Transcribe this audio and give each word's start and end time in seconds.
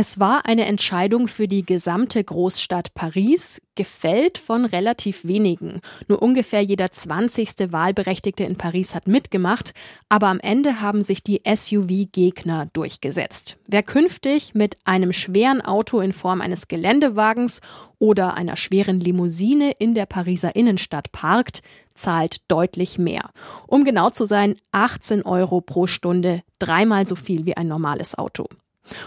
Es 0.00 0.20
war 0.20 0.46
eine 0.46 0.66
Entscheidung 0.66 1.26
für 1.26 1.48
die 1.48 1.66
gesamte 1.66 2.22
Großstadt 2.22 2.94
Paris, 2.94 3.60
gefällt 3.74 4.38
von 4.38 4.64
relativ 4.64 5.24
wenigen. 5.24 5.80
Nur 6.06 6.22
ungefähr 6.22 6.60
jeder 6.60 6.92
20. 6.92 7.72
Wahlberechtigte 7.72 8.44
in 8.44 8.54
Paris 8.54 8.94
hat 8.94 9.08
mitgemacht, 9.08 9.74
aber 10.08 10.28
am 10.28 10.38
Ende 10.38 10.80
haben 10.80 11.02
sich 11.02 11.24
die 11.24 11.42
SUV-Gegner 11.44 12.68
durchgesetzt. 12.72 13.56
Wer 13.68 13.82
künftig 13.82 14.54
mit 14.54 14.76
einem 14.84 15.12
schweren 15.12 15.62
Auto 15.62 15.98
in 15.98 16.12
Form 16.12 16.42
eines 16.42 16.68
Geländewagens 16.68 17.60
oder 17.98 18.34
einer 18.34 18.54
schweren 18.54 19.00
Limousine 19.00 19.72
in 19.80 19.94
der 19.94 20.06
Pariser 20.06 20.54
Innenstadt 20.54 21.10
parkt, 21.10 21.62
zahlt 21.96 22.42
deutlich 22.46 23.00
mehr. 23.00 23.30
Um 23.66 23.82
genau 23.82 24.10
zu 24.10 24.24
sein, 24.24 24.54
18 24.70 25.22
Euro 25.22 25.60
pro 25.60 25.88
Stunde, 25.88 26.44
dreimal 26.60 27.04
so 27.04 27.16
viel 27.16 27.46
wie 27.46 27.56
ein 27.56 27.66
normales 27.66 28.16
Auto. 28.16 28.46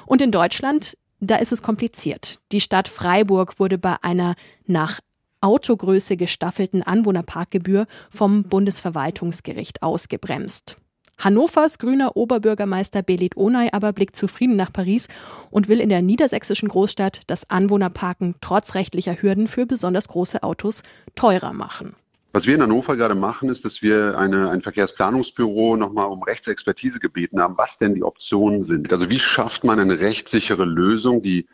Und 0.06 0.22
in 0.22 0.32
Deutschland, 0.32 0.98
da 1.20 1.38
ist 1.38 1.52
es 1.52 1.62
kompliziert. 1.62 2.40
Die 2.52 2.62
Stadt 2.62 2.88
Freiburg 2.88 3.60
wurde 3.60 3.78
bei 3.78 3.96
einer 4.02 4.36
nach 4.66 5.00
Autogröße 5.42 6.18
gestaffelten 6.18 6.84
Anwohnerparkgebühr 6.84 7.88
vom 8.10 8.44
Bundesverwaltungsgericht 8.44 9.82
ausgebremst. 9.82 10.78
Hannovers 11.18 11.78
grüner 11.78 12.16
Oberbürgermeister 12.16 13.04
Belit 13.04 13.38
Onay 13.38 13.70
aber 13.72 13.94
blickt 13.94 14.16
zufrieden 14.16 14.56
nach 14.56 14.74
Paris 14.74 15.08
und 15.52 15.68
will 15.68 15.80
in 15.80 15.90
der 15.90 16.02
niedersächsischen 16.02 16.70
Großstadt 16.70 17.22
das 17.28 17.50
Anwohnerparken 17.50 18.36
trotz 18.42 18.74
rechtlicher 18.74 19.22
Hürden 19.22 19.48
für 19.48 19.66
besonders 19.66 20.08
große 20.08 20.42
Autos 20.42 20.82
teurer 21.14 21.54
machen. 21.54 21.96
Was 22.34 22.46
wir 22.46 22.56
in 22.56 22.62
Hannover 22.62 22.96
gerade 22.96 23.16
machen, 23.16 23.50
ist, 23.50 23.66
dass 23.66 23.82
wir 23.82 24.18
eine, 24.18 24.50
ein 24.50 24.62
Verkehrsplanungsbüro 24.62 25.76
nochmal 25.76 26.08
um 26.08 26.24
Rechtsexpertise 26.24 27.00
gebeten 27.00 27.42
haben, 27.42 27.58
was 27.58 27.78
denn 27.78 27.94
die 27.94 28.04
Optionen 28.04 28.64
sind. 28.64 28.94
Also 28.94 29.10
wie 29.10 29.20
schafft 29.20 29.66
man 29.66 29.80
eine 29.80 30.00
rechtssichere 30.00 30.64
Lösung, 30.64 31.22
die 31.22 31.48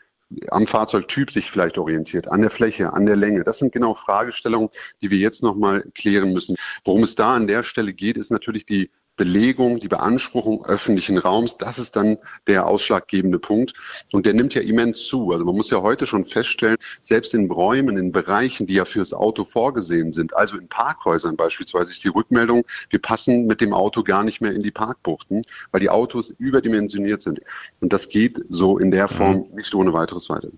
am 0.49 0.67
Fahrzeugtyp 0.67 1.31
sich 1.31 1.49
vielleicht 1.49 1.77
orientiert, 1.77 2.27
an 2.29 2.41
der 2.41 2.49
Fläche, 2.49 2.93
an 2.93 3.05
der 3.05 3.15
Länge. 3.15 3.43
Das 3.43 3.59
sind 3.59 3.71
genau 3.71 3.93
Fragestellungen, 3.93 4.69
die 5.01 5.09
wir 5.09 5.17
jetzt 5.17 5.41
nochmal 5.41 5.83
klären 5.95 6.33
müssen. 6.33 6.57
Worum 6.83 7.03
es 7.03 7.15
da 7.15 7.33
an 7.33 7.47
der 7.47 7.63
Stelle 7.63 7.93
geht, 7.93 8.17
ist 8.17 8.29
natürlich 8.29 8.65
die 8.65 8.91
Belegung, 9.17 9.79
die 9.79 9.87
Beanspruchung 9.87 10.65
öffentlichen 10.65 11.17
Raums, 11.17 11.57
das 11.57 11.79
ist 11.79 11.95
dann 11.95 12.17
der 12.45 12.67
ausschlaggebende 12.67 13.39
Punkt. 13.39 13.73
Und 14.11 14.25
der 14.25 14.33
nimmt 14.33 14.53
ja 14.53 14.61
immens 14.61 15.05
zu. 15.05 15.31
Also 15.31 15.43
man 15.43 15.55
muss 15.55 15.69
ja 15.71 15.81
heute 15.81 16.05
schon 16.05 16.23
feststellen, 16.23 16.77
selbst 17.01 17.33
in 17.33 17.51
Räumen, 17.51 17.97
in 17.97 18.11
Bereichen, 18.11 18.67
die 18.67 18.75
ja 18.75 18.85
fürs 18.85 19.13
Auto 19.13 19.43
vorgesehen 19.43 20.13
sind, 20.13 20.35
also 20.35 20.57
in 20.57 20.67
Parkhäusern 20.69 21.35
beispielsweise, 21.35 21.91
ist 21.91 22.03
die 22.03 22.09
Rückmeldung, 22.09 22.63
wir 22.89 23.01
passen 23.01 23.47
mit 23.47 23.59
dem 23.59 23.73
Auto 23.73 24.03
gar 24.03 24.23
nicht 24.23 24.39
mehr 24.39 24.53
in 24.53 24.63
die 24.63 24.71
Parkbuchten, 24.71 25.41
weil 25.71 25.81
die 25.81 25.89
Autos 25.89 26.29
überdimensioniert 26.29 27.21
sind. 27.21 27.41
Und 27.81 27.91
das 27.91 28.09
geht 28.09 28.39
so 28.49 28.77
in 28.77 28.91
der 28.91 29.07
Form 29.07 29.47
nicht 29.53 29.73
ohne 29.73 29.93
weiteres 29.93 30.29
weiter. 30.29 30.49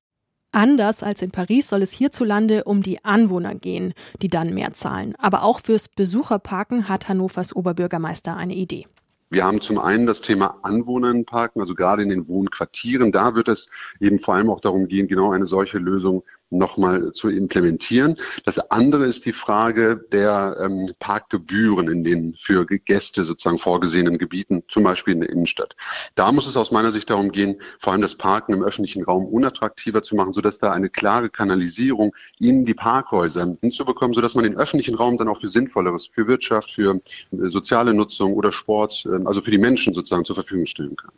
Anders 0.52 1.04
als 1.04 1.22
in 1.22 1.30
Paris 1.30 1.70
soll 1.70 1.84
es 1.84 1.92
hierzulande 1.92 2.64
um 2.64 2.82
die 2.82 3.06
Anwohner 3.06 3.54
gehen, 3.54 3.94
die 4.22 4.30
dann 4.30 4.54
mehr 4.54 4.74
zahlen. 4.74 5.14
Aber 5.20 5.44
auch 5.44 5.60
fürs 5.60 5.88
Besucherparken 5.88 6.90
hat 6.90 7.08
Hannovers 7.08 7.56
Oberbürgermeister 7.56 8.36
eine 8.36 8.56
Idee. 8.56 8.88
Wir 9.32 9.46
haben 9.46 9.62
zum 9.62 9.78
einen 9.78 10.08
das 10.08 10.22
Thema 10.22 10.58
Anwohnernparken, 10.64 11.62
also 11.62 11.76
gerade 11.76 12.02
in 12.02 12.10
den 12.10 12.28
Wohnquartieren. 12.28 13.12
Da 13.12 13.36
wird 13.36 13.48
es 13.48 13.70
eben 14.00 14.18
vor 14.18 14.34
allem 14.34 14.50
auch 14.50 14.60
darum 14.60 14.88
gehen, 14.88 15.08
genau 15.08 15.32
eine 15.32 15.46
solche 15.46 15.78
Lösung 15.78 16.24
nochmal 16.50 17.12
zu 17.12 17.30
implementieren. 17.30 18.16
Das 18.46 18.60
andere 18.72 19.06
ist 19.06 19.26
die 19.26 19.34
Frage 19.34 20.06
der 20.12 20.58
ähm, 20.62 20.94
Parkgebühren 21.00 21.90
in 21.90 22.04
den 22.04 22.36
für 22.40 22.66
Gäste 22.66 23.24
sozusagen 23.24 23.58
vorgesehenen 23.58 24.18
Gebieten, 24.18 24.64
zum 24.68 24.84
Beispiel 24.84 25.14
in 25.14 25.22
der 25.22 25.30
Innenstadt. 25.30 25.76
Da 26.16 26.32
muss 26.32 26.48
es 26.48 26.58
aus 26.58 26.72
meiner 26.72 26.92
Sicht 26.92 27.10
darum 27.10 27.32
gehen, 27.32 27.62
vor 27.78 27.94
allem 27.94 28.02
das 28.02 28.16
Parken 28.16 28.54
im 28.54 28.64
öffentlichen 28.64 29.04
Raum 29.04 29.26
unattraktiver 29.26 30.04
zu 30.04 30.16
machen, 30.16 30.34
sodass 30.34 30.60
da 30.60 30.72
eine 30.72 30.90
klare 30.90 31.30
Kanalisierung 31.30 32.16
in 32.40 32.66
die 32.66 32.74
Parkhäuser 32.74 33.54
hinzubekommen, 33.62 34.14
sodass 34.14 34.36
man 34.36 34.44
den 34.44 34.58
öffentlichen 34.58 34.96
Raum 34.96 35.18
dann 35.18 35.28
auch 35.28 35.42
für 35.42 35.50
Sinnvolleres, 35.50 36.08
für 36.08 36.28
Wirtschaft, 36.28 36.72
für 36.72 36.96
äh, 36.96 37.50
soziale 37.50 37.94
Nutzung 37.94 38.34
oder 38.34 38.52
Sport, 38.52 39.06
äh, 39.06 39.26
also 39.26 39.42
für 39.42 39.52
die 39.52 39.58
Menschen 39.58 39.94
sozusagen 39.94 40.26
zur 40.26 40.36
Verfügung 40.36 40.66
stellen 40.66 40.96
kann. 40.96 41.12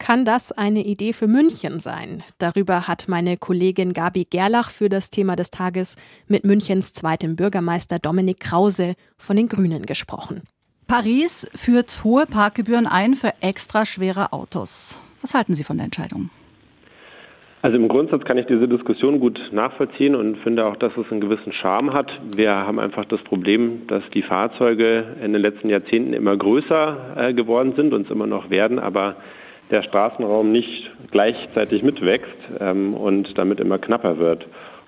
Kann 0.00 0.24
das 0.24 0.50
eine 0.50 0.80
Idee 0.80 1.12
für 1.12 1.26
München 1.28 1.78
sein? 1.78 2.24
Darüber 2.38 2.88
hat 2.88 3.04
meine 3.06 3.36
Kollegin 3.36 3.92
Gabi 3.92 4.24
Gerlach 4.24 4.70
für 4.70 4.88
das 4.88 5.10
Thema 5.10 5.36
des 5.36 5.50
Tages 5.50 5.96
mit 6.26 6.42
Münchens 6.42 6.94
zweitem 6.94 7.36
Bürgermeister 7.36 7.98
Dominik 7.98 8.40
Krause 8.40 8.94
von 9.18 9.36
den 9.36 9.46
Grünen 9.46 9.84
gesprochen. 9.84 10.40
Paris 10.88 11.48
führt 11.54 12.02
hohe 12.02 12.24
Parkgebühren 12.24 12.86
ein 12.86 13.14
für 13.14 13.34
extra 13.42 13.84
schwere 13.84 14.32
Autos. 14.32 15.02
Was 15.20 15.34
halten 15.34 15.52
Sie 15.52 15.64
von 15.64 15.76
der 15.76 15.84
Entscheidung? 15.84 16.30
Also 17.60 17.76
im 17.76 17.88
Grundsatz 17.88 18.24
kann 18.24 18.38
ich 18.38 18.46
diese 18.46 18.66
Diskussion 18.66 19.20
gut 19.20 19.38
nachvollziehen 19.52 20.14
und 20.14 20.38
finde 20.38 20.64
auch, 20.64 20.76
dass 20.76 20.96
es 20.96 21.12
einen 21.12 21.20
gewissen 21.20 21.52
Charme 21.52 21.92
hat. 21.92 22.10
Wir 22.34 22.52
haben 22.52 22.78
einfach 22.78 23.04
das 23.04 23.20
Problem, 23.20 23.86
dass 23.86 24.02
die 24.14 24.22
Fahrzeuge 24.22 25.04
in 25.22 25.34
den 25.34 25.42
letzten 25.42 25.68
Jahrzehnten 25.68 26.14
immer 26.14 26.38
größer 26.38 27.16
äh, 27.16 27.34
geworden 27.34 27.74
sind 27.76 27.92
und 27.92 28.06
es 28.06 28.10
immer 28.10 28.26
noch 28.26 28.48
werden, 28.48 28.78
aber 28.78 29.16
der 29.70 29.82
Straßenraum 29.82 30.52
nicht 30.52 30.90
gleichzeitig 31.10 31.82
mitwächst 31.82 32.36
ähm, 32.60 32.94
und 32.94 33.36
damit 33.38 33.60
immer 33.60 33.78
knapper 33.78 34.18
wird. 34.18 34.46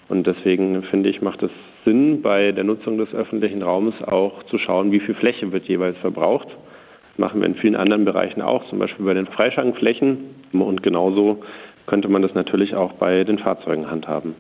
Und 0.09 0.27
deswegen 0.27 0.83
finde 0.83 1.09
ich, 1.09 1.23
macht 1.23 1.43
es 1.43 1.51
Sinn, 1.85 2.23
bei 2.23 2.53
der 2.53 2.65
Nutzung 2.65 2.99
des 2.99 3.15
öffentlichen 3.15 3.63
Raumes 3.63 3.95
auch 4.03 4.43
zu 4.45 4.59
schauen, 4.59 4.93
wie 4.93 5.01
viel 5.01 5.15
Fläche 5.15 5.53
wird 5.53 5.65
jeweils 5.67 5.97
verbraucht. 5.99 6.49
Das 6.49 7.19
machen 7.19 7.41
wir 7.41 7.47
in 7.47 7.55
vielen 7.55 7.77
anderen 7.77 8.05
Bereichen 8.05 8.43
auch, 8.43 8.69
zum 8.69 8.79
Beispiel 8.79 9.05
bei 9.05 9.15
den 9.15 9.27
Freischankflächen. 9.27 10.35
Und 10.53 10.83
genauso 10.83 11.43
könnte 11.87 12.09
man 12.09 12.23
das 12.23 12.35
natürlich 12.35 12.75
auch 12.75 12.93
bei 12.93 13.25
den 13.25 13.39
Fahrzeugen 13.39 13.91
handhaben. 13.91 14.35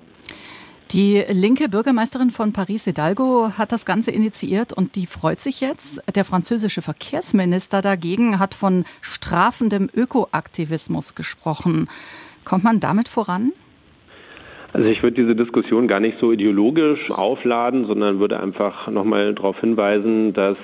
Die 0.93 1.25
linke 1.33 1.71
Bürgermeisterin 1.71 2.29
von 2.29 2.53
Paris 2.53 2.85
Hidalgo 2.85 3.53
hat 3.57 3.73
das 3.73 3.87
Ganze 3.87 4.11
initiiert 4.11 4.75
und 4.75 4.95
die 4.95 5.07
freut 5.07 5.41
sich 5.41 5.63
jetzt. 5.63 6.03
Der 6.15 6.23
französische 6.23 6.83
Verkehrsminister 6.83 7.81
dagegen 7.81 8.39
hat 8.39 8.55
von 8.55 8.85
strafendem 9.01 9.89
Ökoaktivismus 9.95 11.15
gesprochen. 11.15 11.89
Kommt 12.45 12.65
man 12.65 12.79
damit 12.79 13.09
voran? 13.09 13.53
Also 14.75 14.87
ich 14.87 15.03
würde 15.03 15.17
diese 15.17 15.35
Diskussion 15.35 15.89
gar 15.89 16.01
nicht 16.01 16.19
so 16.19 16.31
ideologisch 16.31 17.11
aufladen, 17.11 17.87
sondern 17.87 18.21
würde 18.21 18.39
einfach 18.39 18.89
nochmal 18.89 19.35
darauf 19.35 19.59
hinweisen, 19.61 20.35
dass, 20.35 20.59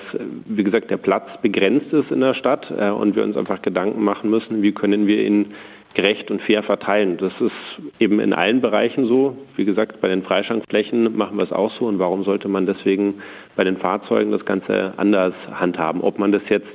wie 0.45 0.63
gesagt, 0.63 0.91
der 0.91 0.97
Platz 0.97 1.27
begrenzt 1.41 1.91
ist 1.91 2.11
in 2.11 2.21
der 2.21 2.35
Stadt 2.35 2.71
äh, 2.77 2.89
und 2.91 3.15
wir 3.15 3.23
uns 3.23 3.35
einfach 3.35 3.63
Gedanken 3.63 4.03
machen 4.03 4.29
müssen, 4.29 4.61
wie 4.61 4.73
können 4.73 5.07
wir 5.07 5.25
ihn 5.25 5.53
gerecht 5.93 6.29
und 6.29 6.41
fair 6.41 6.63
verteilen. 6.63 7.17
Das 7.17 7.33
ist 7.39 7.51
eben 7.99 8.19
in 8.19 8.33
allen 8.33 8.61
Bereichen 8.61 9.07
so. 9.07 9.37
Wie 9.55 9.65
gesagt, 9.65 10.01
bei 10.01 10.07
den 10.07 10.23
Freischankflächen 10.23 11.17
machen 11.17 11.37
wir 11.37 11.43
es 11.43 11.51
auch 11.51 11.71
so. 11.77 11.85
Und 11.85 11.99
warum 11.99 12.23
sollte 12.23 12.47
man 12.47 12.65
deswegen 12.65 13.15
bei 13.55 13.63
den 13.63 13.77
Fahrzeugen 13.77 14.31
das 14.31 14.45
Ganze 14.45 14.93
anders 14.97 15.33
handhaben? 15.51 16.01
Ob 16.01 16.19
man 16.19 16.31
das 16.31 16.43
jetzt 16.49 16.67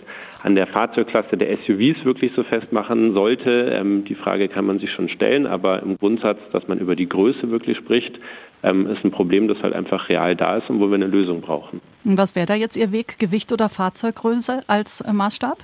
an 0.42 0.56
der 0.56 0.66
Fahrzeugklasse 0.66 1.36
der 1.36 1.56
SUVs 1.58 2.04
wirklich 2.04 2.32
so 2.34 2.42
festmachen 2.42 3.14
sollte, 3.14 3.72
ähm, 3.72 4.04
die 4.04 4.14
Frage 4.14 4.48
kann 4.48 4.66
man 4.66 4.80
sich 4.80 4.90
schon 4.90 5.08
stellen. 5.08 5.46
Aber 5.46 5.82
im 5.82 5.96
Grundsatz, 5.96 6.38
dass 6.52 6.66
man 6.66 6.78
über 6.78 6.96
die 6.96 7.08
Größe 7.08 7.50
wirklich 7.50 7.78
spricht, 7.78 8.18
ähm, 8.64 8.86
ist 8.86 9.04
ein 9.04 9.10
Problem, 9.10 9.46
das 9.46 9.62
halt 9.62 9.74
einfach 9.74 10.08
real 10.08 10.34
da 10.34 10.56
ist 10.56 10.68
und 10.70 10.80
wo 10.80 10.88
wir 10.88 10.96
eine 10.96 11.06
Lösung 11.06 11.40
brauchen. 11.40 11.80
Was 12.02 12.34
wäre 12.34 12.46
da 12.46 12.54
jetzt 12.54 12.76
Ihr 12.76 12.92
Weg, 12.92 13.18
Gewicht 13.18 13.52
oder 13.52 13.68
Fahrzeuggröße 13.68 14.60
als 14.66 15.02
äh, 15.02 15.12
Maßstab? 15.12 15.58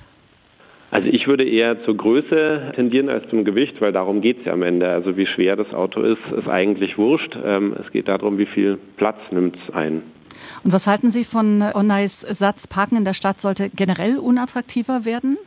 Also 0.91 1.07
ich 1.07 1.25
würde 1.27 1.45
eher 1.45 1.83
zur 1.85 1.95
Größe 1.95 2.73
tendieren 2.75 3.07
als 3.07 3.29
zum 3.29 3.45
Gewicht, 3.45 3.79
weil 3.79 3.93
darum 3.93 4.19
geht 4.19 4.39
es 4.39 4.45
ja 4.45 4.53
am 4.53 4.61
Ende. 4.61 4.89
Also 4.89 5.15
wie 5.15 5.25
schwer 5.25 5.55
das 5.55 5.73
Auto 5.73 6.01
ist, 6.01 6.19
ist 6.37 6.49
eigentlich 6.49 6.97
wurscht. 6.97 7.37
Ähm, 7.43 7.75
es 7.81 7.91
geht 7.91 8.09
darum, 8.09 8.37
wie 8.37 8.45
viel 8.45 8.77
Platz 8.97 9.17
nimmt 9.31 9.55
es 9.55 9.73
ein. 9.73 10.03
Und 10.63 10.73
was 10.73 10.87
halten 10.87 11.09
Sie 11.09 11.23
von 11.23 11.61
Onnays 11.61 12.19
Satz, 12.21 12.67
Parken 12.67 12.97
in 12.97 13.05
der 13.05 13.13
Stadt 13.13 13.39
sollte 13.39 13.69
generell 13.69 14.17
unattraktiver 14.17 15.05
werden? 15.05 15.37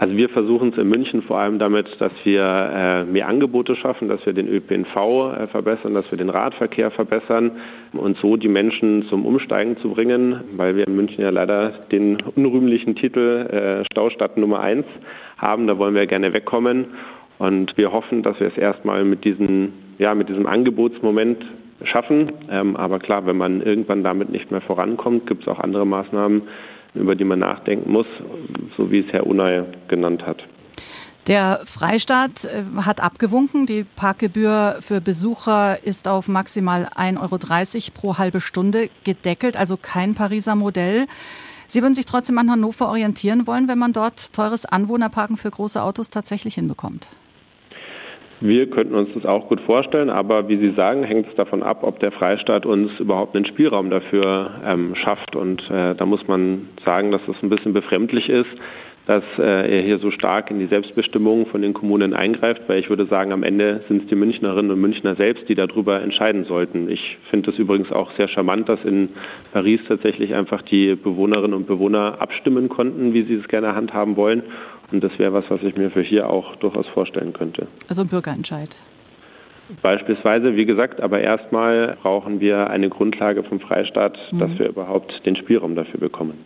Also 0.00 0.16
wir 0.16 0.30
versuchen 0.30 0.70
es 0.70 0.78
in 0.78 0.88
München 0.88 1.20
vor 1.20 1.36
allem 1.36 1.58
damit, 1.58 2.00
dass 2.00 2.12
wir 2.24 2.42
äh, 2.42 3.04
mehr 3.04 3.28
Angebote 3.28 3.76
schaffen, 3.76 4.08
dass 4.08 4.24
wir 4.24 4.32
den 4.32 4.48
ÖPNV 4.48 4.96
äh, 4.96 5.46
verbessern, 5.48 5.92
dass 5.92 6.10
wir 6.10 6.16
den 6.16 6.30
Radverkehr 6.30 6.90
verbessern 6.90 7.58
und 7.92 8.16
so 8.16 8.38
die 8.38 8.48
Menschen 8.48 9.04
zum 9.10 9.26
Umsteigen 9.26 9.76
zu 9.76 9.90
bringen, 9.90 10.40
weil 10.56 10.74
wir 10.74 10.86
in 10.86 10.96
München 10.96 11.22
ja 11.22 11.28
leider 11.28 11.72
den 11.92 12.16
unrühmlichen 12.34 12.94
Titel 12.94 13.46
äh, 13.50 13.84
Staustadt 13.92 14.38
Nummer 14.38 14.60
1 14.60 14.86
haben. 15.36 15.66
Da 15.66 15.76
wollen 15.76 15.94
wir 15.94 16.06
gerne 16.06 16.32
wegkommen. 16.32 16.86
Und 17.38 17.76
wir 17.76 17.92
hoffen, 17.92 18.22
dass 18.22 18.40
wir 18.40 18.46
es 18.46 18.56
erstmal 18.56 19.04
mit, 19.04 19.26
diesen, 19.26 19.74
ja, 19.98 20.14
mit 20.14 20.30
diesem 20.30 20.46
Angebotsmoment 20.46 21.44
schaffen. 21.82 22.32
Ähm, 22.50 22.74
aber 22.74 23.00
klar, 23.00 23.26
wenn 23.26 23.36
man 23.36 23.60
irgendwann 23.60 24.02
damit 24.02 24.30
nicht 24.30 24.50
mehr 24.50 24.62
vorankommt, 24.62 25.26
gibt 25.26 25.42
es 25.42 25.48
auch 25.48 25.60
andere 25.60 25.86
Maßnahmen, 25.86 26.40
über 26.94 27.14
die 27.14 27.24
man 27.24 27.38
nachdenken 27.38 27.92
muss, 27.92 28.06
so 28.76 28.90
wie 28.90 29.00
es 29.00 29.12
Herr 29.12 29.26
Unai 29.26 29.64
genannt 29.88 30.26
hat. 30.26 30.44
Der 31.26 31.60
Freistaat 31.64 32.44
äh, 32.46 32.64
hat 32.82 33.00
abgewunken. 33.00 33.66
Die 33.66 33.84
Parkgebühr 33.84 34.78
für 34.80 35.00
Besucher 35.00 35.78
ist 35.84 36.08
auf 36.08 36.28
maximal 36.28 36.86
1,30 36.96 37.18
Euro 37.20 37.90
pro 37.94 38.18
halbe 38.18 38.40
Stunde 38.40 38.88
gedeckelt, 39.04 39.56
also 39.56 39.76
kein 39.76 40.14
Pariser 40.14 40.56
Modell. 40.56 41.06
Sie 41.68 41.82
würden 41.82 41.94
sich 41.94 42.06
trotzdem 42.06 42.38
an 42.38 42.50
Hannover 42.50 42.88
orientieren 42.88 43.46
wollen, 43.46 43.68
wenn 43.68 43.78
man 43.78 43.92
dort 43.92 44.32
teures 44.32 44.64
Anwohnerparken 44.64 45.36
für 45.36 45.50
große 45.50 45.80
Autos 45.80 46.10
tatsächlich 46.10 46.56
hinbekommt. 46.56 47.08
Wir 48.42 48.70
könnten 48.70 48.94
uns 48.94 49.10
das 49.14 49.26
auch 49.26 49.48
gut 49.48 49.60
vorstellen, 49.60 50.08
aber 50.08 50.48
wie 50.48 50.56
Sie 50.56 50.70
sagen, 50.70 51.04
hängt 51.04 51.28
es 51.28 51.34
davon 51.34 51.62
ab, 51.62 51.80
ob 51.82 52.00
der 52.00 52.10
Freistaat 52.10 52.64
uns 52.64 52.98
überhaupt 52.98 53.36
einen 53.36 53.44
Spielraum 53.44 53.90
dafür 53.90 54.52
ähm, 54.64 54.94
schafft. 54.94 55.36
Und 55.36 55.70
äh, 55.70 55.94
da 55.94 56.06
muss 56.06 56.26
man 56.26 56.68
sagen, 56.82 57.12
dass 57.12 57.20
das 57.26 57.36
ein 57.42 57.50
bisschen 57.50 57.74
befremdlich 57.74 58.30
ist, 58.30 58.48
dass 59.06 59.24
äh, 59.38 59.76
er 59.76 59.82
hier 59.82 59.98
so 59.98 60.10
stark 60.10 60.50
in 60.50 60.58
die 60.58 60.68
Selbstbestimmung 60.68 61.46
von 61.46 61.60
den 61.60 61.74
Kommunen 61.74 62.14
eingreift, 62.14 62.62
weil 62.66 62.78
ich 62.78 62.88
würde 62.88 63.04
sagen, 63.06 63.32
am 63.32 63.42
Ende 63.42 63.82
sind 63.88 64.04
es 64.04 64.08
die 64.08 64.14
Münchnerinnen 64.14 64.70
und 64.70 64.80
Münchner 64.80 65.16
selbst, 65.16 65.46
die 65.50 65.54
darüber 65.54 66.00
entscheiden 66.00 66.44
sollten. 66.44 66.88
Ich 66.88 67.18
finde 67.28 67.50
es 67.50 67.58
übrigens 67.58 67.92
auch 67.92 68.10
sehr 68.16 68.28
charmant, 68.28 68.70
dass 68.70 68.82
in 68.84 69.10
Paris 69.52 69.80
tatsächlich 69.86 70.34
einfach 70.34 70.62
die 70.62 70.94
Bewohnerinnen 70.94 71.54
und 71.54 71.66
Bewohner 71.66 72.16
abstimmen 72.20 72.70
konnten, 72.70 73.12
wie 73.12 73.22
sie 73.22 73.34
es 73.34 73.48
gerne 73.48 73.74
handhaben 73.74 74.16
wollen. 74.16 74.44
Und 74.92 75.02
das 75.02 75.18
wäre 75.18 75.32
was, 75.32 75.44
was 75.48 75.62
ich 75.62 75.76
mir 75.76 75.90
für 75.90 76.02
hier 76.02 76.28
auch 76.28 76.56
durchaus 76.56 76.86
vorstellen 76.88 77.32
könnte. 77.32 77.66
Also 77.88 78.02
ein 78.02 78.08
Bürgerentscheid. 78.08 78.76
Beispielsweise, 79.82 80.56
wie 80.56 80.66
gesagt, 80.66 81.00
aber 81.00 81.20
erstmal 81.20 81.96
brauchen 82.02 82.40
wir 82.40 82.70
eine 82.70 82.88
Grundlage 82.88 83.44
vom 83.44 83.60
Freistaat, 83.60 84.18
mhm. 84.32 84.38
dass 84.38 84.58
wir 84.58 84.68
überhaupt 84.68 85.24
den 85.24 85.36
Spielraum 85.36 85.76
dafür 85.76 86.00
bekommen. 86.00 86.44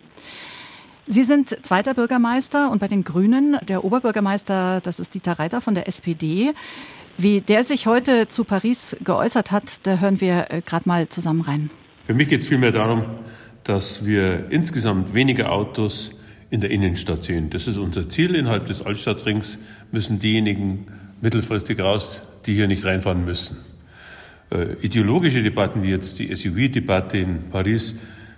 Sie 1.07 1.23
sind 1.23 1.49
zweiter 1.63 1.93
Bürgermeister 1.93 2.71
und 2.71 2.79
bei 2.79 2.87
den 2.87 3.03
Grünen 3.03 3.57
der 3.67 3.83
Oberbürgermeister, 3.83 4.81
das 4.81 4.99
ist 4.99 5.13
Dieter 5.13 5.33
Reiter 5.33 5.61
von 5.61 5.75
der 5.75 5.87
SPD. 5.87 6.53
Wie 7.17 7.41
der 7.41 7.63
sich 7.63 7.87
heute 7.87 8.27
zu 8.27 8.43
Paris 8.43 8.97
geäußert 9.03 9.51
hat, 9.51 9.85
da 9.85 9.99
hören 9.99 10.19
wir 10.19 10.47
äh, 10.49 10.61
gerade 10.61 10.87
mal 10.87 11.07
zusammen 11.07 11.41
rein. 11.41 11.69
Für 12.03 12.13
mich 12.13 12.27
geht 12.27 12.41
es 12.41 12.47
vielmehr 12.47 12.71
darum, 12.71 13.03
dass 13.63 14.05
wir 14.05 14.47
insgesamt 14.49 15.13
weniger 15.13 15.51
Autos 15.51 16.11
in 16.55 16.61
der 16.61 16.71
Innenstadt 16.71 17.23
sehen. 17.23 17.49
Das 17.49 17.67
ist 17.67 17.77
unser 17.77 18.09
Ziel. 18.09 18.33
Innerhalb 18.33 18.65
des 18.65 18.81
Altstadtrings 18.81 19.59
müssen 19.91 20.19
diejenigen 20.19 20.87
mittelfristig 21.21 21.79
raus, 21.79 22.21
die 22.45 22.53
hier 22.53 22.67
nicht 22.67 22.85
reinfahren 22.85 23.25
müssen. 23.25 23.57
Äh, 24.51 24.73
ideologische 24.81 25.43
Debatten 25.43 25.83
wie 25.83 25.89
jetzt 25.89 26.17
die 26.19 26.33
SUV-Debatte 26.33 27.17
in 27.17 27.49
Paris 27.51 27.95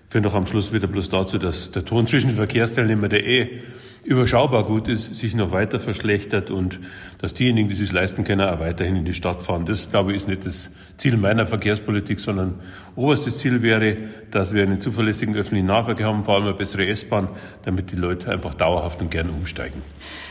führt 0.10 0.26
doch 0.26 0.34
am 0.34 0.48
Schluss 0.48 0.74
wieder 0.74 0.88
bloß 0.88 1.10
dazu, 1.10 1.38
dass 1.38 1.72
der 1.72 1.86
Ton 1.86 2.08
zwischen 2.08 2.32
Verkehrsteilnehmern, 2.32 3.10
der 3.10 3.26
eh 3.26 3.62
überschaubar 4.08 4.64
gut 4.64 4.88
ist, 4.88 5.16
sich 5.16 5.36
noch 5.36 5.52
weiter 5.52 5.82
verschlechtert 5.82 6.50
und 6.50 6.80
dass 7.18 7.34
diejenigen, 7.34 7.68
die 7.68 7.76
sich 7.76 7.92
leisten 7.92 8.24
können, 8.24 8.48
auch 8.48 8.62
weiterhin 8.62 8.96
in 8.96 9.04
die 9.04 9.14
Stadt 9.14 9.42
fahren. 9.42 9.66
Das, 9.66 9.92
glaube 9.92 10.12
ich, 10.12 10.18
ist 10.18 10.30
nicht 10.30 10.46
das 10.46 10.72
Ziel 10.96 11.18
meiner 11.18 11.46
Verkehrspolitik, 11.46 12.22
sondern 12.22 12.56
oberstes 12.96 13.40
Ziel 13.40 13.62
wäre, 13.62 13.98
dass 14.32 14.54
wir 14.54 14.64
einen 14.64 14.80
zuverlässigen 14.80 15.36
öffentlichen 15.36 15.68
Nahverkehr 15.68 16.08
haben, 16.08 16.24
vor 16.24 16.36
allem 16.36 16.46
eine 16.46 16.54
bessere 16.54 16.88
S-Bahn, 16.88 17.28
damit 17.66 17.92
die 17.92 17.98
Leute 17.98 18.32
einfach 18.32 18.54
dauerhaft 18.54 19.02
und 19.02 19.12
gern 19.12 19.30
umsteigen. 19.30 19.82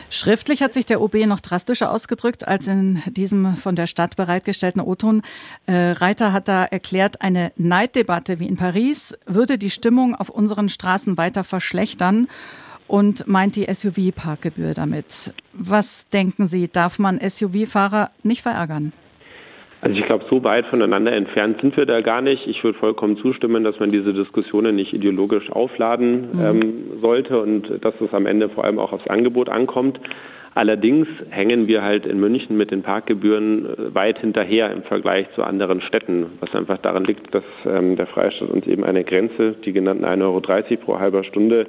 Schriftlich 0.08 0.62
hat 0.62 0.72
sich 0.72 0.86
der 0.86 1.02
OB 1.02 1.26
noch 1.26 1.40
drastischer 1.40 1.90
ausgedrückt 1.90 2.48
als 2.48 2.68
in 2.68 3.02
diesem 3.06 3.56
von 3.56 3.76
der 3.76 3.86
Stadt 3.86 4.16
bereitgestellten 4.16 4.80
O-Ton. 4.80 5.20
Äh, 5.66 5.90
Reiter 5.90 6.32
hat 6.32 6.48
da 6.48 6.64
erklärt, 6.64 7.20
eine 7.20 7.52
Neiddebatte 7.56 8.40
wie 8.40 8.46
in 8.46 8.56
Paris 8.56 9.18
würde 9.26 9.58
die 9.58 9.70
Stimmung 9.70 10.14
auf 10.14 10.30
unseren 10.30 10.70
Straßen 10.70 11.18
weiter 11.18 11.44
verschlechtern 11.44 12.28
und 12.88 13.26
meint 13.26 13.56
die 13.56 13.66
SUV-Parkgebühr 13.72 14.74
damit. 14.74 15.32
Was 15.52 16.08
denken 16.08 16.46
Sie, 16.46 16.68
darf 16.68 16.98
man 16.98 17.18
SUV-Fahrer 17.18 18.10
nicht 18.22 18.42
verärgern? 18.42 18.92
Also 19.82 20.00
ich 20.00 20.06
glaube, 20.06 20.24
so 20.28 20.42
weit 20.42 20.66
voneinander 20.66 21.12
entfernt 21.12 21.60
sind 21.60 21.76
wir 21.76 21.86
da 21.86 22.00
gar 22.00 22.22
nicht. 22.22 22.46
Ich 22.46 22.64
würde 22.64 22.78
vollkommen 22.78 23.18
zustimmen, 23.18 23.62
dass 23.62 23.78
man 23.78 23.90
diese 23.90 24.14
Diskussionen 24.14 24.74
nicht 24.74 24.94
ideologisch 24.94 25.50
aufladen 25.50 26.30
mhm. 26.32 26.40
ähm, 26.44 26.74
sollte 27.00 27.40
und 27.40 27.84
dass 27.84 27.94
es 28.00 28.12
am 28.12 28.26
Ende 28.26 28.48
vor 28.48 28.64
allem 28.64 28.78
auch 28.78 28.92
aufs 28.92 29.06
Angebot 29.06 29.48
ankommt. 29.48 30.00
Allerdings 30.56 31.06
hängen 31.28 31.68
wir 31.68 31.82
halt 31.82 32.06
in 32.06 32.18
München 32.18 32.56
mit 32.56 32.70
den 32.70 32.82
Parkgebühren 32.82 33.66
äh, 33.66 33.94
weit 33.94 34.18
hinterher 34.18 34.72
im 34.72 34.82
Vergleich 34.82 35.26
zu 35.34 35.44
anderen 35.44 35.82
Städten, 35.82 36.26
was 36.40 36.54
einfach 36.54 36.78
daran 36.78 37.04
liegt, 37.04 37.34
dass 37.34 37.44
ähm, 37.66 37.96
der 37.96 38.06
Freistaat 38.06 38.48
uns 38.48 38.66
eben 38.66 38.82
eine 38.82 39.04
Grenze, 39.04 39.54
die 39.64 39.74
genannten 39.74 40.06
1,30 40.06 40.22
Euro 40.22 40.40
pro 40.82 40.98
halber 40.98 41.24
Stunde, 41.24 41.66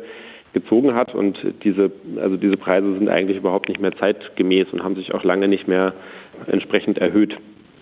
gezogen 0.59 0.95
hat 0.95 1.13
und 1.13 1.37
diese, 1.63 1.91
also 2.21 2.37
diese 2.37 2.57
Preise 2.57 2.93
sind 2.93 3.09
eigentlich 3.09 3.37
überhaupt 3.37 3.69
nicht 3.69 3.81
mehr 3.81 3.95
zeitgemäß 3.95 4.67
und 4.71 4.83
haben 4.83 4.95
sich 4.95 5.13
auch 5.13 5.23
lange 5.23 5.47
nicht 5.47 5.67
mehr 5.67 5.93
entsprechend 6.47 6.97
erhöht. 6.97 7.37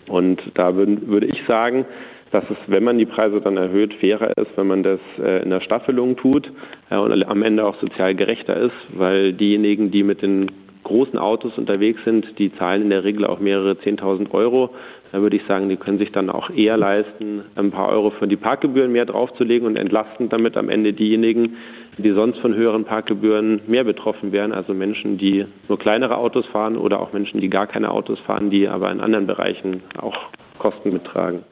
Und 0.08 0.42
da 0.54 0.76
würd, 0.76 1.08
würde 1.08 1.28
ich 1.28 1.44
sagen, 1.48 1.86
dass 2.32 2.44
es, 2.50 2.58
wenn 2.68 2.84
man 2.84 2.98
die 2.98 3.06
Preise 3.06 3.40
dann 3.40 3.58
erhöht, 3.58 3.94
fairer 3.94 4.38
ist, 4.38 4.52
wenn 4.56 4.68
man 4.68 4.84
das 4.84 5.00
äh, 5.20 5.42
in 5.44 5.50
der 5.50 5.62
Staffelung 5.62 6.18
tut 6.18 6.52
äh, 6.90 6.98
und 6.98 7.24
am 7.28 7.44
Ende 7.44 7.66
auch 7.66 7.80
sozial 7.80 8.14
gerechter 8.14 8.58
ist, 8.58 8.76
weil 8.94 9.34
diejenigen, 9.34 9.92
die 9.92 10.04
mit 10.04 10.22
den 10.22 10.52
großen 10.86 11.20
Autos 11.20 11.58
unterwegs 11.58 12.00
sind, 12.06 12.40
die 12.40 12.56
zahlen 12.56 12.84
in 12.84 12.90
der 12.90 13.04
Regel 13.04 13.26
auch 13.26 13.40
mehrere 13.40 13.74
10.000 13.74 14.32
Euro. 14.32 14.70
Da 15.12 15.22
würde 15.22 15.36
ich 15.36 15.44
sagen, 15.48 15.68
die 15.68 15.76
können 15.76 15.98
sich 15.98 16.14
dann 16.14 16.30
auch 16.30 16.50
eher 16.50 16.78
leisten, 16.78 17.44
ein 17.56 17.72
paar 17.72 17.90
Euro 17.90 18.12
für 18.12 18.28
die 18.28 18.38
Parkgebühren 18.38 18.92
mehr 18.92 19.06
draufzulegen 19.06 19.68
und 19.68 19.78
entlasten 19.78 20.30
damit 20.30 20.56
am 20.56 20.70
Ende 20.70 20.94
diejenigen, 20.94 21.58
die 21.98 22.12
sonst 22.12 22.40
von 22.40 22.56
höheren 22.56 22.86
Parkgebühren 22.86 23.62
mehr 23.68 23.84
betroffen 23.84 24.32
wären, 24.32 24.54
also 24.54 24.74
Menschen, 24.74 25.18
die 25.18 25.46
nur 25.68 25.80
kleinere 25.80 26.18
Autos 26.18 26.46
fahren 26.46 26.78
oder 26.78 27.02
auch 27.02 27.14
Menschen, 27.14 27.42
die 27.42 27.50
gar 27.50 27.68
keine 27.68 27.92
Autos 27.92 28.20
fahren, 28.20 28.50
die 28.50 28.68
aber 28.68 28.92
in 28.92 29.02
anderen 29.02 29.28
Bereichen 29.28 29.84
auch 29.98 30.18
Kosten 30.58 30.94
mittragen 30.94 31.44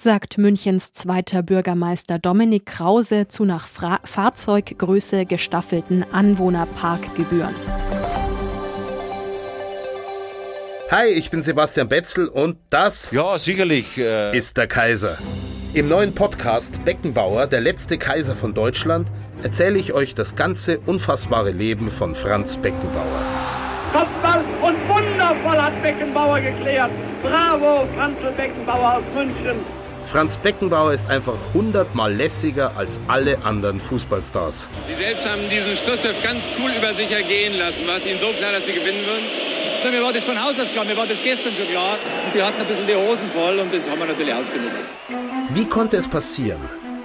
sagt 0.00 0.38
Münchens 0.38 0.94
zweiter 0.94 1.42
Bürgermeister 1.42 2.18
Dominik 2.18 2.64
Krause 2.64 3.28
zu 3.28 3.44
nach 3.44 3.66
Fra 3.66 4.00
Fahrzeuggröße 4.02 5.26
gestaffelten 5.26 6.06
Anwohnerparkgebühren. 6.10 7.54
Hi, 10.90 11.06
ich 11.06 11.30
bin 11.30 11.44
Sebastian 11.44 11.86
Betzel 11.86 12.26
und 12.26 12.56
das 12.68 13.12
ja, 13.12 13.38
sicherlich, 13.38 13.96
äh 13.96 14.36
ist 14.36 14.56
der 14.56 14.66
Kaiser. 14.66 15.18
Im 15.72 15.86
neuen 15.86 16.16
Podcast 16.16 16.84
Beckenbauer, 16.84 17.46
der 17.46 17.60
letzte 17.60 17.96
Kaiser 17.96 18.34
von 18.34 18.54
Deutschland, 18.54 19.06
erzähle 19.44 19.78
ich 19.78 19.92
euch 19.92 20.16
das 20.16 20.34
ganze 20.34 20.80
unfassbare 20.80 21.52
Leben 21.52 21.92
von 21.92 22.12
Franz 22.16 22.56
Beckenbauer. 22.56 23.24
Kopfball 23.92 24.44
und 24.62 24.88
wundervoll 24.88 25.62
hat 25.62 25.80
Beckenbauer 25.80 26.40
geklärt. 26.40 26.90
Bravo, 27.22 27.86
Franz 27.94 28.16
Beckenbauer 28.36 28.96
aus 28.96 29.04
München. 29.14 29.60
Franz 30.06 30.38
Beckenbauer 30.38 30.92
ist 30.92 31.08
einfach 31.08 31.38
hundertmal 31.54 32.12
lässiger 32.12 32.76
als 32.76 33.00
alle 33.06 33.44
anderen 33.44 33.78
Fußballstars. 33.78 34.66
Sie 34.88 34.94
selbst 35.00 35.30
haben 35.30 35.42
diesen 35.48 35.76
Schlusspfiff 35.76 36.20
ganz 36.24 36.50
cool 36.58 36.72
über 36.76 36.92
sich 36.94 37.12
ergehen 37.12 37.56
lassen. 37.56 37.86
War 37.86 37.98
es 37.98 38.06
Ihnen 38.06 38.18
so 38.18 38.32
klar, 38.32 38.50
dass 38.50 38.66
Sie 38.66 38.72
gewinnen 38.72 39.06
würden? 39.06 39.49
Na, 39.82 39.90
mir 39.90 40.02
war 40.02 40.12
das 40.12 40.24
von 40.24 40.42
Haus 40.42 40.60
aus 40.60 40.70
klar, 40.70 40.84
mir 40.84 40.96
war 40.96 41.06
das 41.06 41.22
gestern 41.22 41.54
schon 41.54 41.66
klar. 41.66 41.98
Und 42.26 42.34
die 42.34 42.42
hatten 42.42 42.60
ein 42.60 42.66
bisschen 42.66 42.86
die 42.86 42.94
Hosen 42.94 43.30
voll 43.30 43.58
und 43.58 43.74
das 43.74 43.88
haben 43.88 43.98
wir 43.98 44.06
natürlich 44.06 44.34
ausgenutzt. 44.34 44.84
Wie 45.54 45.64
konnte 45.64 45.96
es 45.96 46.06
passieren, 46.06 46.60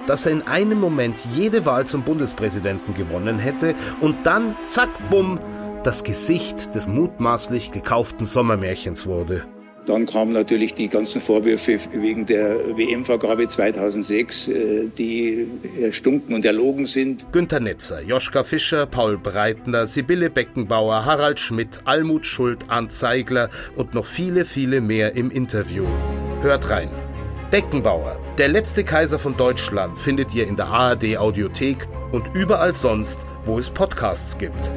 dass 0.06 0.26
er 0.26 0.32
in 0.32 0.46
einem 0.46 0.78
Moment 0.78 1.18
jede 1.34 1.64
Wahl 1.64 1.86
zum 1.86 2.02
Bundespräsidenten 2.02 2.94
gewonnen 2.94 3.38
hätte 3.38 3.74
und 4.00 4.26
dann, 4.26 4.56
zack, 4.68 4.90
bumm, 5.10 5.40
das 5.84 6.04
Gesicht 6.04 6.74
des 6.74 6.86
mutmaßlich 6.86 7.70
gekauften 7.70 8.24
Sommermärchens 8.24 9.06
wurde? 9.06 9.46
Dann 9.86 10.04
kamen 10.04 10.32
natürlich 10.32 10.74
die 10.74 10.88
ganzen 10.88 11.20
Vorwürfe 11.20 11.78
wegen 11.92 12.26
der 12.26 12.76
WM-Vergabe 12.76 13.46
2006, 13.46 14.48
äh, 14.48 14.88
die 14.98 15.46
erstunken 15.80 16.34
und 16.34 16.44
erlogen 16.44 16.86
sind. 16.86 17.24
Günter 17.32 17.60
Netzer, 17.60 18.02
Joschka 18.02 18.42
Fischer, 18.42 18.86
Paul 18.86 19.16
Breitner, 19.16 19.86
Sibylle 19.86 20.28
Beckenbauer, 20.28 21.04
Harald 21.04 21.38
Schmidt, 21.38 21.80
Almut 21.84 22.26
Schuld, 22.26 22.64
Arndt 22.66 22.92
Zeigler 22.92 23.48
und 23.76 23.94
noch 23.94 24.04
viele, 24.04 24.44
viele 24.44 24.80
mehr 24.80 25.14
im 25.14 25.30
Interview. 25.30 25.84
Hört 26.42 26.68
rein. 26.68 26.88
Beckenbauer, 27.52 28.18
der 28.38 28.48
letzte 28.48 28.82
Kaiser 28.82 29.20
von 29.20 29.36
Deutschland, 29.36 29.96
findet 30.00 30.34
ihr 30.34 30.48
in 30.48 30.56
der 30.56 30.66
ARD 30.66 31.16
Audiothek 31.16 31.86
und 32.10 32.34
überall 32.34 32.74
sonst, 32.74 33.24
wo 33.44 33.56
es 33.56 33.70
Podcasts 33.70 34.36
gibt. 34.36 34.72